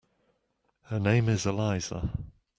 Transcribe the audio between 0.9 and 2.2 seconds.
name is Elisa.